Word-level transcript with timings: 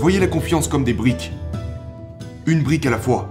Voyez 0.00 0.18
la 0.18 0.28
confiance 0.28 0.66
comme 0.66 0.82
des 0.82 0.94
briques. 0.94 1.30
Une 2.46 2.62
brique 2.62 2.86
à 2.86 2.90
la 2.90 2.96
fois. 2.96 3.28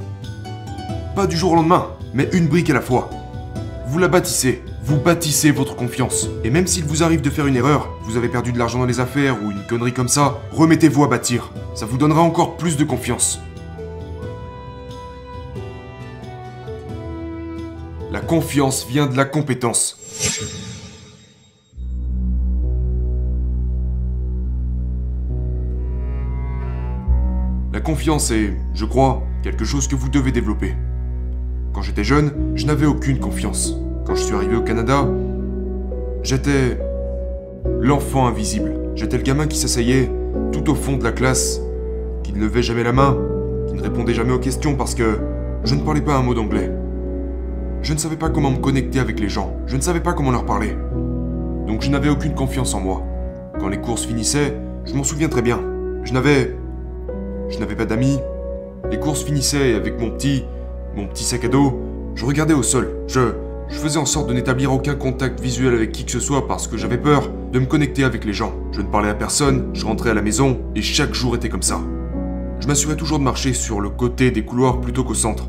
Pas 1.16 1.26
du 1.26 1.36
jour 1.36 1.54
au 1.54 1.56
lendemain, 1.56 1.88
mais 2.14 2.30
une 2.32 2.48
brique 2.48 2.70
à 2.70 2.76
la 2.76 2.82
fois. 2.82 3.10
Vous 3.88 3.98
la 3.98 4.08
bâtissez, 4.08 4.62
vous 4.84 4.98
bâtissez 4.98 5.50
votre 5.50 5.76
confiance. 5.76 6.28
Et 6.44 6.52
même 6.52 6.68
s'il 6.68 6.84
vous 6.84 7.02
arrive 7.02 7.22
de 7.22 7.32
faire 7.32 7.48
une 7.48 7.56
erreur, 7.56 7.90
vous 8.04 8.18
avez 8.18 8.30
perdu 8.30 8.52
de 8.52 8.60
l'argent 8.60 8.78
dans 8.78 8.86
les 8.86 9.00
affaires 9.00 9.44
ou 9.44 9.50
une 9.50 9.66
connerie 9.68 9.94
comme 9.94 10.08
ça, 10.08 10.42
remettez-vous 10.52 11.04
à 11.04 11.08
bâtir. 11.08 11.52
Ça 11.74 11.88
vous 11.88 11.98
donnera 11.98 12.22
encore 12.22 12.56
plus 12.56 12.78
de 12.78 12.84
confiance. 12.84 13.40
La 18.12 18.20
confiance 18.20 18.86
vient 18.88 19.08
de 19.08 19.18
la 19.18 19.26
compétence. 19.26 19.98
La 27.80 27.86
confiance 27.86 28.30
est, 28.32 28.58
je 28.74 28.84
crois, 28.84 29.24
quelque 29.42 29.64
chose 29.64 29.88
que 29.88 29.96
vous 29.96 30.10
devez 30.10 30.34
développer. 30.34 30.76
Quand 31.72 31.82
j'étais 31.82 32.04
jeune, 32.04 32.34
je 32.56 32.66
n'avais 32.66 32.86
aucune 32.86 33.20
confiance. 33.20 33.74
Quand 34.06 34.16
je 34.16 34.22
suis 34.22 34.36
arrivé 34.36 34.58
au 34.58 34.62
Canada, 34.62 35.08
j'étais 36.22 36.78
l'enfant 37.80 38.28
invisible. 38.28 38.74
J'étais 38.96 39.16
le 39.16 39.24
gamin 39.24 39.48
qui 39.48 39.58
s'asseyait 39.58 40.12
tout 40.52 40.70
au 40.70 40.76
fond 40.76 40.98
de 40.98 41.06
la 41.06 41.14
classe, 41.14 41.62
qui 42.22 42.34
ne 42.34 42.42
levait 42.42 42.64
jamais 42.64 42.84
la 42.84 42.92
main, 42.92 43.18
qui 43.70 43.76
ne 43.76 43.82
répondait 43.82 44.14
jamais 44.14 44.34
aux 44.34 44.40
questions 44.40 44.76
parce 44.76 44.94
que 44.94 45.18
je 45.64 45.74
ne 45.74 45.80
parlais 45.80 46.02
pas 46.02 46.18
un 46.18 46.22
mot 46.22 46.34
d'anglais. 46.34 46.70
Je 47.82 47.94
ne 47.94 47.98
savais 47.98 48.18
pas 48.18 48.30
comment 48.30 48.52
me 48.52 48.58
connecter 48.58 49.00
avec 49.00 49.22
les 49.22 49.30
gens, 49.30 49.56
je 49.68 49.78
ne 49.78 49.82
savais 49.82 50.02
pas 50.02 50.12
comment 50.12 50.32
leur 50.32 50.46
parler. 50.46 50.76
Donc 51.66 51.82
je 51.82 51.90
n'avais 51.90 52.10
aucune 52.10 52.36
confiance 52.36 52.74
en 52.74 52.82
moi. 52.82 53.04
Quand 53.58 53.70
les 53.70 53.80
courses 53.80 54.06
finissaient, 54.06 54.54
je 54.84 54.94
m'en 54.96 55.06
souviens 55.06 55.30
très 55.30 55.42
bien. 55.42 55.62
Je 56.04 56.12
n'avais 56.12 56.59
je 57.50 57.60
n'avais 57.60 57.76
pas 57.76 57.86
d'amis. 57.86 58.20
Les 58.90 59.00
courses 59.00 59.24
finissaient 59.24 59.74
avec 59.74 60.00
mon 60.00 60.12
petit 60.12 60.46
mon 60.96 61.08
petit 61.08 61.24
sac 61.24 61.46
à 61.46 61.48
dos. 61.48 61.80
Je 62.16 62.26
regardais 62.26 62.54
au 62.54 62.64
sol. 62.64 62.92
Je 63.08 63.34
je 63.70 63.78
faisais 63.78 64.00
en 64.00 64.06
sorte 64.06 64.28
de 64.28 64.34
n'établir 64.34 64.74
aucun 64.74 64.96
contact 64.96 65.40
visuel 65.40 65.76
avec 65.76 65.92
qui 65.92 66.04
que 66.04 66.12
ce 66.12 66.20
soit 66.20 66.48
parce 66.48 66.68
que 66.68 66.76
j'avais 66.76 66.98
peur 66.98 67.30
de 67.54 67.60
me 67.60 67.68
connecter 67.68 68.04
avec 68.04 68.26
les 68.26 68.34
gens. 68.34 68.52
Je 68.72 68.82
ne 68.82 68.88
parlais 68.88 69.10
à 69.10 69.14
personne, 69.14 69.70
je 69.74 69.86
rentrais 69.86 70.10
à 70.10 70.16
la 70.16 70.24
maison 70.24 70.60
et 70.76 70.82
chaque 70.82 71.14
jour 71.14 71.36
était 71.36 71.50
comme 71.50 71.62
ça. 71.62 71.80
Je 72.60 72.68
m'assurais 72.68 72.96
toujours 72.96 73.20
de 73.20 73.24
marcher 73.24 73.54
sur 73.54 73.80
le 73.80 73.90
côté 73.90 74.32
des 74.32 74.44
couloirs 74.44 74.82
plutôt 74.82 75.04
qu'au 75.04 75.14
centre 75.14 75.48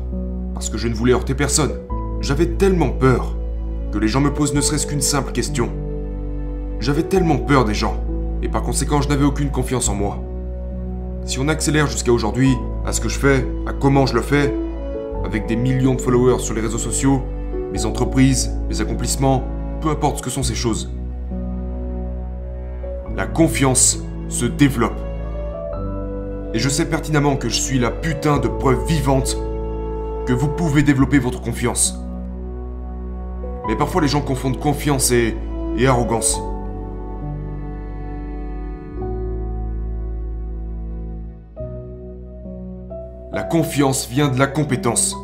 parce 0.53 0.69
que 0.69 0.77
je 0.77 0.87
ne 0.87 0.93
voulais 0.93 1.13
heurter 1.13 1.33
personne. 1.33 1.73
J'avais 2.21 2.45
tellement 2.45 2.89
peur 2.89 3.35
que 3.91 3.97
les 3.97 4.07
gens 4.07 4.21
me 4.21 4.31
posent 4.31 4.53
ne 4.53 4.61
serait-ce 4.61 4.85
qu'une 4.85 5.01
simple 5.01 5.31
question. 5.31 5.71
J'avais 6.79 7.03
tellement 7.03 7.37
peur 7.37 7.65
des 7.65 7.73
gens 7.73 8.03
et 8.43 8.49
par 8.49 8.61
conséquent 8.61 9.01
je 9.01 9.09
n'avais 9.09 9.25
aucune 9.25 9.49
confiance 9.49 9.89
en 9.89 9.95
moi. 9.95 10.19
Si 11.25 11.39
on 11.39 11.47
accélère 11.47 11.87
jusqu'à 11.87 12.11
aujourd'hui, 12.11 12.57
à 12.85 12.93
ce 12.93 12.99
que 12.99 13.07
je 13.07 13.19
fais, 13.19 13.45
à 13.67 13.73
comment 13.73 14.05
je 14.05 14.15
le 14.15 14.21
fais, 14.21 14.53
avec 15.23 15.45
des 15.45 15.55
millions 15.55 15.93
de 15.93 16.01
followers 16.01 16.39
sur 16.39 16.55
les 16.55 16.61
réseaux 16.61 16.79
sociaux, 16.79 17.21
mes 17.71 17.85
entreprises, 17.85 18.51
mes 18.69 18.81
accomplissements, 18.81 19.43
peu 19.81 19.89
importe 19.89 20.17
ce 20.17 20.23
que 20.23 20.29
sont 20.29 20.43
ces 20.43 20.55
choses. 20.55 20.91
La 23.15 23.27
confiance 23.27 23.99
se 24.29 24.45
développe. 24.45 24.99
Et 26.53 26.59
je 26.59 26.69
sais 26.69 26.85
pertinemment 26.85 27.37
que 27.37 27.49
je 27.49 27.59
suis 27.59 27.79
la 27.79 27.91
putain 27.91 28.39
de 28.39 28.47
preuve 28.47 28.85
vivante 28.87 29.37
que 30.25 30.33
vous 30.33 30.49
pouvez 30.49 30.83
développer 30.83 31.19
votre 31.19 31.39
confiance. 31.39 31.99
Mais 33.67 33.75
parfois 33.75 34.01
les 34.01 34.07
gens 34.07 34.21
confondent 34.21 34.59
confiance 34.59 35.11
et, 35.11 35.37
arrogance. 35.87 36.41
La 43.33 43.43
confiance 43.43 44.09
vient 44.09 44.27
de 44.27 44.37
la 44.37 44.45
compétence. 44.45 45.15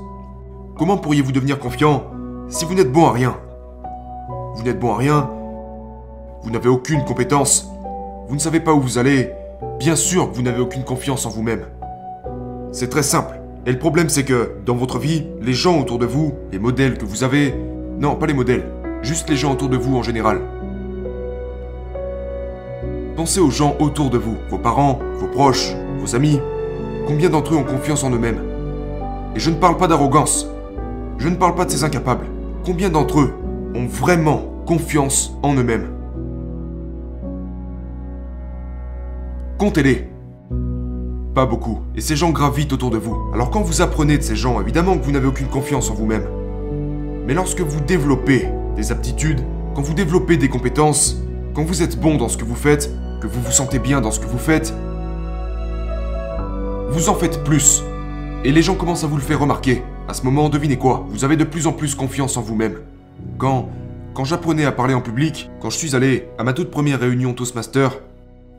Comment 0.77 0.95
pourriez-vous 0.95 1.33
devenir 1.33 1.59
confiant 1.59 2.05
si 2.47 2.63
vous 2.63 2.73
n'êtes 2.73 2.93
bon 2.93 3.05
à 3.05 3.11
rien? 3.11 3.35
Vous 4.55 4.63
n'êtes 4.63 4.79
bon 4.79 4.93
à 4.93 4.97
rien, 4.97 5.29
vous 6.41 6.49
n'avez 6.49 6.69
aucune 6.69 7.03
compétence, 7.03 7.69
vous 8.29 8.35
ne 8.35 8.39
savez 8.39 8.61
pas 8.61 8.73
où 8.73 8.79
vous 8.79 8.97
allez, 8.97 9.33
bien 9.77 9.97
sûr 9.97 10.29
que 10.29 10.35
vous 10.35 10.41
n'avez 10.41 10.61
aucune 10.61 10.85
confiance 10.85 11.25
en 11.25 11.31
vous-même. 11.31 11.65
C'est 12.71 12.87
très 12.87 13.03
simple. 13.03 13.41
Et 13.65 13.73
le 13.73 13.77
problème 13.77 14.07
c'est 14.07 14.23
que, 14.23 14.53
dans 14.65 14.75
votre 14.75 14.99
vie, 14.99 15.27
les 15.41 15.51
gens 15.51 15.77
autour 15.77 15.99
de 15.99 16.05
vous, 16.05 16.33
les 16.53 16.59
modèles 16.59 16.97
que 16.97 17.05
vous 17.05 17.25
avez, 17.25 17.53
non, 17.99 18.15
pas 18.15 18.27
les 18.27 18.33
modèles, 18.33 18.63
juste 19.01 19.29
les 19.29 19.35
gens 19.35 19.51
autour 19.51 19.67
de 19.67 19.75
vous 19.75 19.97
en 19.97 20.03
général. 20.03 20.39
Pensez 23.17 23.41
aux 23.41 23.51
gens 23.51 23.75
autour 23.81 24.09
de 24.09 24.17
vous, 24.17 24.37
vos 24.49 24.59
parents, 24.59 24.99
vos 25.17 25.27
proches, 25.27 25.75
vos 25.99 26.15
amis. 26.15 26.39
Combien 27.07 27.29
d'entre 27.29 27.53
eux 27.53 27.57
ont 27.57 27.63
confiance 27.63 28.03
en 28.03 28.09
eux-mêmes 28.09 28.41
Et 29.33 29.39
je 29.39 29.49
ne 29.49 29.55
parle 29.55 29.77
pas 29.77 29.87
d'arrogance. 29.87 30.45
Je 31.17 31.29
ne 31.29 31.35
parle 31.35 31.55
pas 31.55 31.63
de 31.63 31.71
ces 31.71 31.85
incapables. 31.85 32.25
Combien 32.65 32.89
d'entre 32.89 33.21
eux 33.21 33.33
ont 33.73 33.85
vraiment 33.85 34.43
confiance 34.65 35.33
en 35.41 35.55
eux-mêmes 35.55 35.87
Comptez-les. 39.57 40.09
Pas 41.33 41.45
beaucoup. 41.45 41.79
Et 41.95 42.01
ces 42.01 42.17
gens 42.17 42.31
gravitent 42.31 42.73
autour 42.73 42.89
de 42.89 42.97
vous. 42.97 43.17
Alors 43.33 43.51
quand 43.51 43.61
vous 43.61 43.81
apprenez 43.81 44.17
de 44.17 44.23
ces 44.23 44.35
gens, 44.35 44.59
évidemment 44.59 44.97
que 44.97 45.05
vous 45.05 45.13
n'avez 45.13 45.27
aucune 45.27 45.47
confiance 45.47 45.89
en 45.89 45.93
vous-même. 45.93 46.27
Mais 47.25 47.33
lorsque 47.33 47.61
vous 47.61 47.79
développez 47.79 48.49
des 48.75 48.91
aptitudes, 48.91 49.39
quand 49.75 49.81
vous 49.81 49.93
développez 49.93 50.35
des 50.35 50.49
compétences, 50.49 51.23
quand 51.53 51.63
vous 51.63 51.81
êtes 51.83 51.97
bon 51.97 52.17
dans 52.17 52.27
ce 52.27 52.35
que 52.35 52.43
vous 52.43 52.55
faites, 52.55 52.91
que 53.21 53.27
vous 53.27 53.41
vous 53.41 53.51
sentez 53.51 53.79
bien 53.79 54.01
dans 54.01 54.11
ce 54.11 54.19
que 54.19 54.27
vous 54.27 54.37
faites, 54.37 54.73
vous 56.89 57.09
en 57.09 57.15
faites 57.15 57.43
plus. 57.43 57.83
Et 58.43 58.51
les 58.51 58.61
gens 58.61 58.75
commencent 58.75 59.03
à 59.03 59.07
vous 59.07 59.17
le 59.17 59.21
faire 59.21 59.39
remarquer. 59.39 59.83
À 60.07 60.13
ce 60.13 60.23
moment, 60.23 60.49
devinez 60.49 60.77
quoi? 60.77 61.05
Vous 61.09 61.25
avez 61.25 61.35
de 61.35 61.43
plus 61.43 61.67
en 61.67 61.73
plus 61.73 61.95
confiance 61.95 62.37
en 62.37 62.41
vous-même. 62.41 62.77
Quand, 63.37 63.69
quand 64.13 64.23
j'apprenais 64.23 64.65
à 64.65 64.71
parler 64.71 64.93
en 64.93 65.01
public, 65.01 65.49
quand 65.59 65.69
je 65.69 65.77
suis 65.77 65.95
allé 65.95 66.29
à 66.37 66.43
ma 66.43 66.53
toute 66.53 66.71
première 66.71 66.99
réunion 66.99 67.33
Toastmaster, 67.33 67.99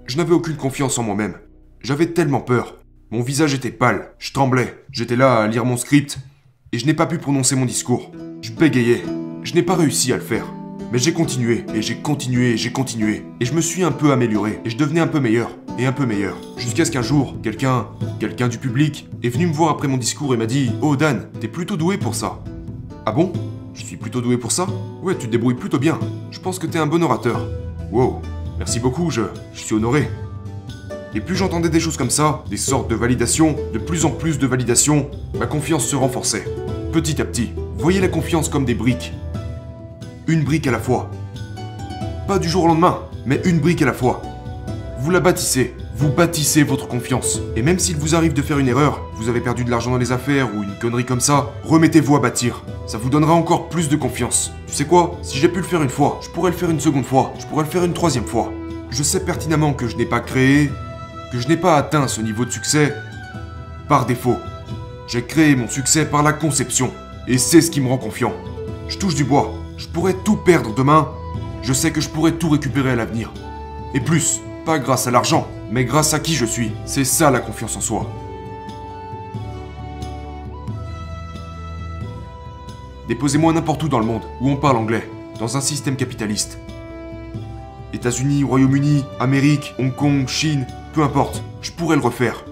je 0.06 0.16
n'avais 0.16 0.34
aucune 0.34 0.56
confiance 0.56 0.98
en 0.98 1.02
moi-même. 1.02 1.34
J'avais 1.80 2.06
tellement 2.06 2.40
peur. 2.40 2.76
Mon 3.10 3.22
visage 3.22 3.54
était 3.54 3.70
pâle, 3.70 4.12
je 4.18 4.32
tremblais. 4.32 4.84
J'étais 4.90 5.16
là 5.16 5.38
à 5.38 5.46
lire 5.46 5.64
mon 5.64 5.76
script 5.76 6.18
et 6.72 6.78
je 6.78 6.86
n'ai 6.86 6.94
pas 6.94 7.06
pu 7.06 7.18
prononcer 7.18 7.56
mon 7.56 7.64
discours. 7.64 8.12
Je 8.42 8.52
bégayais. 8.52 9.02
Je 9.42 9.54
n'ai 9.54 9.62
pas 9.62 9.74
réussi 9.74 10.12
à 10.12 10.16
le 10.16 10.22
faire. 10.22 10.44
Mais 10.90 10.98
j'ai 10.98 11.12
continué, 11.12 11.66
et 11.74 11.82
j'ai 11.82 11.96
continué, 11.96 12.52
et 12.52 12.56
j'ai 12.56 12.72
continué. 12.72 13.22
Et 13.40 13.44
je 13.44 13.52
me 13.52 13.60
suis 13.60 13.84
un 13.84 13.92
peu 13.92 14.10
amélioré, 14.10 14.58
et 14.64 14.70
je 14.70 14.76
devenais 14.78 15.00
un 15.00 15.06
peu 15.06 15.20
meilleur, 15.20 15.50
et 15.78 15.84
un 15.84 15.92
peu 15.92 16.06
meilleur. 16.06 16.38
Jusqu'à 16.56 16.86
ce 16.86 16.90
qu'un 16.90 17.02
jour, 17.02 17.36
quelqu'un, 17.42 17.88
quelqu'un 18.18 18.48
du 18.48 18.56
public, 18.56 19.06
est 19.22 19.28
venu 19.28 19.48
me 19.48 19.52
voir 19.52 19.70
après 19.70 19.86
mon 19.86 19.98
discours 19.98 20.32
et 20.32 20.38
m'a 20.38 20.46
dit 20.46 20.70
Oh 20.80 20.96
Dan, 20.96 21.28
t'es 21.40 21.48
plutôt 21.48 21.76
doué 21.76 21.98
pour 21.98 22.14
ça. 22.14 22.38
Ah 23.04 23.12
bon? 23.12 23.34
Je 23.74 23.84
suis 23.84 23.96
plutôt 23.98 24.22
doué 24.22 24.38
pour 24.38 24.50
ça? 24.50 24.66
Ouais, 25.02 25.14
tu 25.14 25.26
te 25.26 25.32
débrouilles 25.32 25.56
plutôt 25.56 25.78
bien. 25.78 25.98
Je 26.30 26.40
pense 26.40 26.58
que 26.58 26.66
t'es 26.66 26.78
un 26.78 26.86
bon 26.86 27.02
orateur. 27.02 27.46
Wow, 27.92 28.22
merci 28.56 28.80
beaucoup, 28.80 29.10
je, 29.10 29.22
je 29.52 29.60
suis 29.60 29.74
honoré. 29.74 30.08
Et 31.14 31.20
plus 31.20 31.36
j'entendais 31.36 31.68
des 31.68 31.80
choses 31.80 31.98
comme 31.98 32.10
ça, 32.10 32.44
des 32.48 32.56
sortes 32.56 32.88
de 32.88 32.94
validations, 32.94 33.56
de 33.74 33.78
plus 33.78 34.06
en 34.06 34.10
plus 34.10 34.38
de 34.38 34.46
validations, 34.46 35.10
ma 35.38 35.46
confiance 35.46 35.86
se 35.86 35.96
renforçait. 35.96 36.44
Petit 36.92 37.20
à 37.20 37.26
petit. 37.26 37.50
Voyez 37.76 38.00
la 38.00 38.08
confiance 38.08 38.48
comme 38.48 38.64
des 38.64 38.74
briques. 38.74 39.12
Une 40.28 40.44
brique 40.44 40.66
à 40.66 40.70
la 40.70 40.78
fois. 40.78 41.10
Pas 42.26 42.38
du 42.38 42.50
jour 42.50 42.64
au 42.64 42.66
lendemain, 42.66 42.98
mais 43.24 43.40
une 43.46 43.60
brique 43.60 43.80
à 43.80 43.86
la 43.86 43.94
fois. 43.94 44.20
Vous 45.00 45.10
la 45.10 45.20
bâtissez, 45.20 45.74
vous 45.96 46.10
bâtissez 46.10 46.64
votre 46.64 46.86
confiance. 46.86 47.40
Et 47.56 47.62
même 47.62 47.78
s'il 47.78 47.96
vous 47.96 48.14
arrive 48.14 48.34
de 48.34 48.42
faire 48.42 48.58
une 48.58 48.68
erreur, 48.68 49.00
vous 49.14 49.30
avez 49.30 49.40
perdu 49.40 49.64
de 49.64 49.70
l'argent 49.70 49.90
dans 49.90 49.96
les 49.96 50.12
affaires 50.12 50.54
ou 50.54 50.62
une 50.62 50.78
connerie 50.78 51.06
comme 51.06 51.22
ça, 51.22 51.50
remettez-vous 51.64 52.14
à 52.14 52.20
bâtir. 52.20 52.62
Ça 52.86 52.98
vous 52.98 53.08
donnera 53.08 53.32
encore 53.32 53.70
plus 53.70 53.88
de 53.88 53.96
confiance. 53.96 54.52
Tu 54.66 54.74
sais 54.74 54.84
quoi? 54.84 55.18
Si 55.22 55.38
j'ai 55.38 55.48
pu 55.48 55.60
le 55.60 55.64
faire 55.64 55.82
une 55.82 55.88
fois, 55.88 56.20
je 56.22 56.28
pourrais 56.28 56.50
le 56.50 56.56
faire 56.58 56.68
une 56.68 56.78
seconde 56.78 57.06
fois, 57.06 57.32
je 57.40 57.46
pourrais 57.46 57.64
le 57.64 57.70
faire 57.70 57.84
une 57.84 57.94
troisième 57.94 58.26
fois. 58.26 58.52
Je 58.90 59.02
sais 59.02 59.20
pertinemment 59.20 59.72
que 59.72 59.88
je 59.88 59.96
n'ai 59.96 60.04
pas 60.04 60.20
créé, 60.20 60.70
que 61.32 61.38
je 61.38 61.48
n'ai 61.48 61.56
pas 61.56 61.76
atteint 61.76 62.06
ce 62.06 62.20
niveau 62.20 62.44
de 62.44 62.50
succès 62.50 62.92
par 63.88 64.04
défaut. 64.04 64.36
J'ai 65.06 65.24
créé 65.24 65.56
mon 65.56 65.68
succès 65.68 66.04
par 66.04 66.22
la 66.22 66.34
conception. 66.34 66.92
Et 67.26 67.38
c'est 67.38 67.62
ce 67.62 67.70
qui 67.70 67.80
me 67.80 67.88
rend 67.88 67.96
confiant. 67.96 68.34
Je 68.88 68.98
touche 68.98 69.14
du 69.14 69.24
bois. 69.24 69.54
Je 69.78 69.86
pourrais 69.86 70.14
tout 70.24 70.36
perdre 70.36 70.74
demain. 70.74 71.08
Je 71.62 71.72
sais 71.72 71.92
que 71.92 72.00
je 72.00 72.08
pourrais 72.08 72.32
tout 72.32 72.50
récupérer 72.50 72.90
à 72.90 72.96
l'avenir. 72.96 73.32
Et 73.94 74.00
plus, 74.00 74.40
pas 74.66 74.80
grâce 74.80 75.06
à 75.06 75.12
l'argent, 75.12 75.46
mais 75.70 75.84
grâce 75.84 76.14
à 76.14 76.18
qui 76.18 76.34
je 76.34 76.44
suis. 76.44 76.72
C'est 76.84 77.04
ça 77.04 77.30
la 77.30 77.38
confiance 77.38 77.76
en 77.76 77.80
soi. 77.80 78.10
Déposez-moi 83.06 83.52
n'importe 83.52 83.84
où 83.84 83.88
dans 83.88 84.00
le 84.00 84.04
monde 84.04 84.24
où 84.40 84.50
on 84.50 84.56
parle 84.56 84.76
anglais, 84.76 85.08
dans 85.38 85.56
un 85.56 85.60
système 85.60 85.96
capitaliste. 85.96 86.58
États-Unis, 87.92 88.42
Royaume-Uni, 88.42 89.04
Amérique, 89.20 89.74
Hong 89.78 89.94
Kong, 89.94 90.26
Chine, 90.26 90.66
peu 90.92 91.02
importe, 91.02 91.42
je 91.62 91.70
pourrais 91.70 91.96
le 91.96 92.02
refaire. 92.02 92.44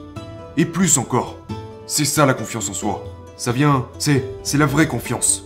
Et 0.56 0.64
plus 0.64 0.96
encore. 0.96 1.36
C'est 1.86 2.04
ça 2.04 2.24
la 2.24 2.34
confiance 2.34 2.70
en 2.70 2.72
soi. 2.72 3.04
Ça 3.36 3.50
vient, 3.50 3.86
c'est, 3.98 4.24
c'est 4.44 4.58
la 4.58 4.66
vraie 4.66 4.88
confiance. 4.88 5.44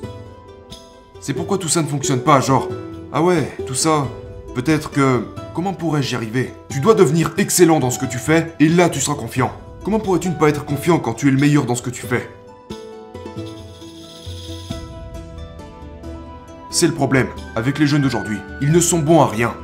C'est 1.20 1.34
pourquoi 1.34 1.58
tout 1.58 1.68
ça 1.68 1.82
ne 1.82 1.86
fonctionne 1.86 2.20
pas, 2.20 2.40
genre, 2.40 2.68
ah 3.12 3.22
ouais, 3.22 3.56
tout 3.66 3.74
ça, 3.74 4.06
Peut-être 4.54 4.90
que... 4.90 5.24
Comment 5.54 5.72
pourrais-je 5.72 6.12
y 6.12 6.16
arriver? 6.16 6.52
Tu 6.70 6.80
dois 6.80 6.94
devenir 6.94 7.32
excellent 7.36 7.80
dans 7.80 7.90
ce 7.90 7.98
que 7.98 8.06
tu 8.06 8.18
fais, 8.18 8.54
et 8.58 8.68
là 8.68 8.88
tu 8.88 9.00
seras 9.00 9.14
confiant. 9.14 9.52
Comment 9.84 10.00
pourrais-tu 10.00 10.28
ne 10.28 10.34
pas 10.34 10.48
être 10.48 10.64
confiant 10.64 10.98
quand 10.98 11.14
tu 11.14 11.28
es 11.28 11.30
le 11.30 11.38
meilleur 11.38 11.66
dans 11.66 11.74
ce 11.74 11.82
que 11.82 11.90
tu 11.90 12.02
fais? 12.02 12.28
C'est 16.70 16.86
le 16.86 16.94
problème 16.94 17.28
avec 17.56 17.78
les 17.78 17.86
jeunes 17.86 18.02
d'aujourd'hui. 18.02 18.38
Ils 18.60 18.72
ne 18.72 18.80
sont 18.80 19.00
bons 19.00 19.20
à 19.20 19.26
rien. 19.26 19.54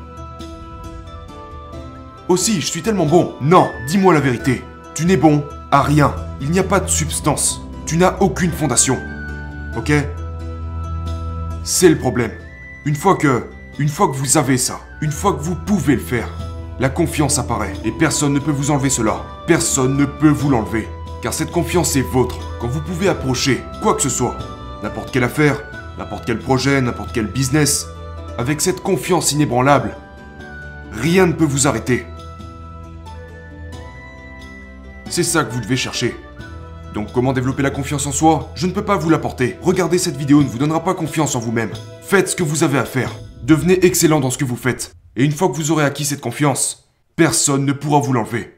Aussi, 2.29 2.61
je 2.61 2.67
suis 2.67 2.83
tellement 2.83 3.07
bon. 3.07 3.35
Non, 3.41 3.69
dis-moi 3.89 4.13
la 4.13 4.21
vérité. 4.21 4.63
Tu 4.95 5.05
n'es 5.05 5.17
bon 5.17 5.45
à 5.71 5.83
rien. 5.83 6.15
Il 6.41 6.51
n'y 6.51 6.59
a 6.59 6.65
pas 6.65 6.81
de 6.81 6.89
substance. 6.89 7.61
Tu 7.87 7.97
n'as 7.97 8.17
aucune 8.21 8.51
fondation. 8.51 8.99
Ok? 9.77 9.93
C'est 11.69 11.89
le 11.89 11.99
problème. 11.99 12.31
Une 12.85 12.95
fois 12.95 13.17
que... 13.17 13.49
Une 13.81 13.89
fois 13.89 14.07
que 14.07 14.15
vous 14.15 14.39
avez 14.39 14.57
ça, 14.57 14.79
une 15.01 15.11
fois 15.11 15.33
que 15.33 15.43
vous 15.43 15.57
pouvez 15.57 15.97
le 15.97 16.01
faire, 16.01 16.29
la 16.79 16.89
confiance 16.89 17.41
apparaît 17.41 17.73
et 17.85 17.91
personne 17.91 18.33
ne 18.33 18.39
peut 18.39 18.53
vous 18.53 18.71
enlever 18.71 18.89
cela. 18.89 19.27
Personne 19.49 19.97
ne 19.97 20.05
peut 20.05 20.31
vous 20.31 20.49
l'enlever. 20.49 20.89
Car 21.23 21.35
cette 21.35 21.51
confiance 21.51 21.97
est 21.97 22.03
vôtre 22.03 22.39
quand 22.61 22.69
vous 22.69 22.81
pouvez 22.81 23.09
approcher 23.09 23.61
quoi 23.83 23.95
que 23.95 24.03
ce 24.03 24.09
soit. 24.09 24.39
N'importe 24.85 25.11
quelle 25.11 25.25
affaire, 25.25 25.61
n'importe 25.99 26.25
quel 26.25 26.39
projet, 26.39 26.81
n'importe 26.81 27.11
quel 27.13 27.27
business. 27.27 27.89
Avec 28.39 28.61
cette 28.61 28.81
confiance 28.81 29.33
inébranlable, 29.33 29.97
rien 30.93 31.27
ne 31.27 31.33
peut 31.33 31.45
vous 31.45 31.67
arrêter. 31.67 32.07
C'est 35.11 35.25
ça 35.25 35.43
que 35.43 35.53
vous 35.53 35.61
devez 35.61 35.77
chercher. 35.77 36.15
Donc 36.97 37.13
comment 37.13 37.35
développer 37.35 37.63
la 37.63 37.69
confiance 37.69 38.07
en 38.07 38.11
soi? 38.11 38.51
Je 38.55 38.67
ne 38.67 38.73
peux 38.73 38.83
pas 38.83 38.97
vous 38.97 39.11
l'apporter. 39.11 39.59
Regardez 39.61 39.99
cette 39.99 40.17
vidéo 40.17 40.43
ne 40.43 40.49
vous 40.49 40.57
donnera 40.57 40.83
pas 40.83 40.95
confiance 40.95 41.37
en 41.37 41.41
vous-même. 41.41 41.73
Faites 42.01 42.31
ce 42.31 42.35
que 42.35 42.43
vous 42.43 42.65
avez 42.65 42.79
à 42.79 42.87
faire. 42.87 43.13
Devenez 43.43 43.85
excellent 43.85 44.19
dans 44.19 44.31
ce 44.31 44.39
que 44.39 44.47
vous 44.47 44.57
faites. 44.57 44.93
Et 45.15 45.23
une 45.23 45.33
fois 45.33 45.49
que 45.49 45.57
vous 45.57 45.71
aurez 45.71 45.85
acquis 45.85 46.07
cette 46.07 46.23
confiance, 46.23 46.89
personne 47.15 47.67
ne 47.67 47.75
pourra 47.75 48.01
vous 48.01 48.15
l'enlever. 48.15 48.56